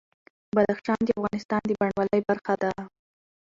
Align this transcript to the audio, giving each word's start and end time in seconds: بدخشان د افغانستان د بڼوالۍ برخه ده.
بدخشان 0.55 0.99
د 1.05 1.09
افغانستان 1.19 1.61
د 1.65 1.71
بڼوالۍ 1.79 2.21
برخه 2.29 2.53
ده. 2.61 2.71